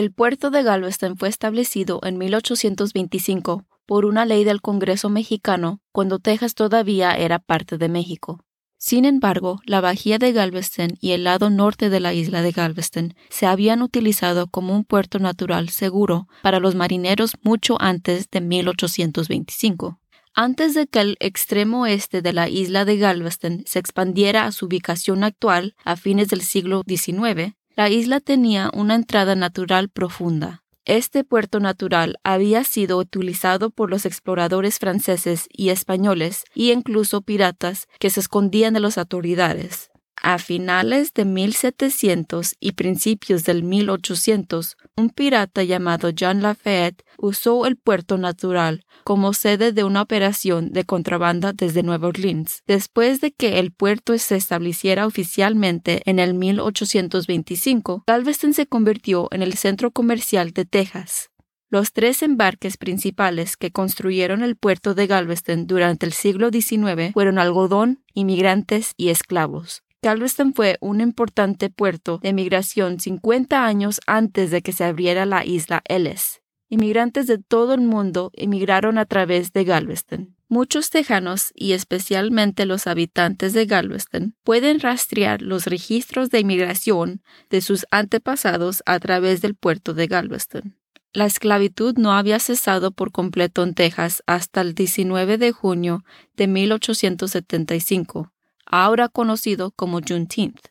[0.00, 6.18] El puerto de Galveston fue establecido en 1825 por una ley del Congreso mexicano cuando
[6.18, 8.42] Texas todavía era parte de México.
[8.78, 13.12] Sin embargo, la bahía de Galveston y el lado norte de la isla de Galveston
[13.28, 20.00] se habían utilizado como un puerto natural seguro para los marineros mucho antes de 1825.
[20.32, 24.64] Antes de que el extremo oeste de la isla de Galveston se expandiera a su
[24.64, 30.62] ubicación actual a fines del siglo XIX, la isla tenía una entrada natural profunda.
[30.84, 37.86] Este puerto natural había sido utilizado por los exploradores franceses y españoles y incluso piratas
[37.98, 39.90] que se escondían de las autoridades.
[40.22, 47.76] A finales de 1700 y principios del 1800, un pirata llamado John Lafayette usó el
[47.76, 52.62] puerto natural como sede de una operación de contrabanda desde Nueva Orleans.
[52.66, 59.42] Después de que el puerto se estableciera oficialmente en el 1825, Galveston se convirtió en
[59.42, 61.30] el centro comercial de Texas.
[61.70, 67.38] Los tres embarques principales que construyeron el puerto de Galveston durante el siglo XIX fueron
[67.38, 69.84] algodón, inmigrantes y esclavos.
[70.02, 75.44] Galveston fue un importante puerto de migración 50 años antes de que se abriera la
[75.44, 76.40] isla Ellis.
[76.70, 80.36] Inmigrantes de todo el mundo emigraron a través de Galveston.
[80.48, 87.60] Muchos tejanos, y especialmente los habitantes de Galveston, pueden rastrear los registros de inmigración de
[87.60, 90.76] sus antepasados a través del puerto de Galveston.
[91.12, 96.04] La esclavitud no había cesado por completo en Texas hasta el 19 de junio
[96.36, 98.32] de 1875,
[98.70, 100.68] ahora conocido como Juneteenth.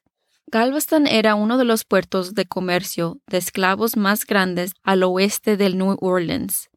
[0.48, 5.78] Galveston era uno de los puertos de comercio de esclavos más grandes al oeste del
[5.78, 6.70] New Orleans.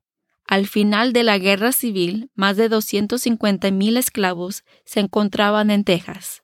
[0.47, 6.43] Al final de la Guerra Civil, más de 250.000 esclavos se encontraban en Texas.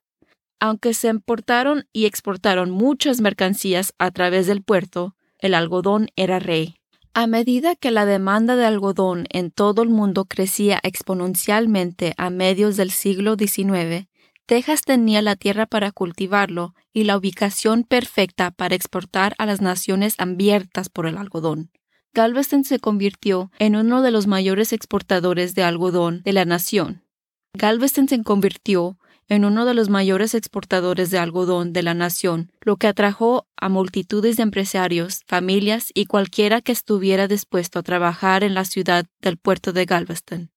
[0.60, 6.76] Aunque se importaron y exportaron muchas mercancías a través del puerto, el algodón era rey.
[7.14, 12.76] A medida que la demanda de algodón en todo el mundo crecía exponencialmente a medios
[12.76, 14.08] del siglo XIX,
[14.48, 20.14] Texas tenía la tierra para cultivarlo y la ubicación perfecta para exportar a las naciones
[20.16, 21.70] abiertas por el algodón.
[22.14, 27.04] Galveston se convirtió en uno de los mayores exportadores de algodón de la nación.
[27.52, 28.96] Galveston se convirtió
[29.28, 33.68] en uno de los mayores exportadores de algodón de la nación, lo que atrajo a
[33.68, 39.36] multitudes de empresarios, familias y cualquiera que estuviera dispuesto a trabajar en la ciudad del
[39.36, 40.50] puerto de Galveston.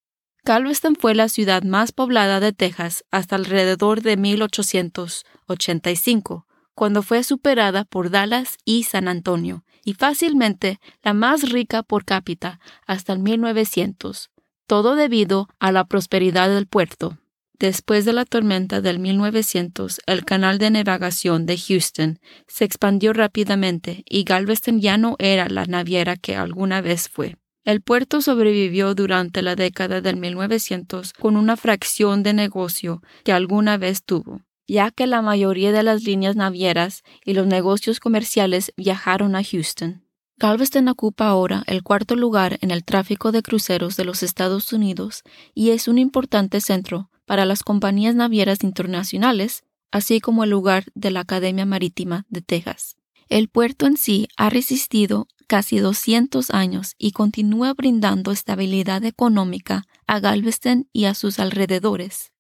[0.44, 7.86] Galveston fue la ciudad más poblada de Texas hasta alrededor de 1885, cuando fue superada
[7.86, 14.32] por Dallas y San Antonio, y fácilmente la más rica por cápita hasta el 1900,
[14.66, 17.20] todo debido a la prosperidad del puerto.
[17.60, 24.04] Después de la tormenta del 1900, el canal de navegación de Houston se expandió rápidamente
[24.10, 27.38] y Galveston ya no era la naviera que alguna vez fue.
[27.64, 33.78] El puerto sobrevivió durante la década del 1900 con una fracción de negocio que alguna
[33.78, 39.36] vez tuvo, ya que la mayoría de las líneas navieras y los negocios comerciales viajaron
[39.36, 40.04] a Houston.
[40.38, 45.22] Galveston ocupa ahora el cuarto lugar en el tráfico de cruceros de los Estados Unidos
[45.54, 51.12] y es un importante centro para las compañías navieras internacionales, así como el lugar de
[51.12, 52.96] la Academia Marítima de Texas.
[53.30, 60.22] El puerto en sí ha resistido casi 200 años y continúa brindando estabilidad económica a
[60.22, 62.32] Galveston y a sus alrededores.